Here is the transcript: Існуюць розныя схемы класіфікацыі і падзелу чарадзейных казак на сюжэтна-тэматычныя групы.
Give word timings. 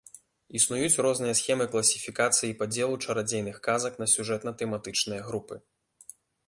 Існуюць 0.59 1.01
розныя 1.05 1.35
схемы 1.41 1.67
класіфікацыі 1.75 2.49
і 2.51 2.57
падзелу 2.63 2.95
чарадзейных 3.05 3.61
казак 3.69 3.93
на 4.05 4.13
сюжэтна-тэматычныя 4.17 5.21
групы. 5.31 5.55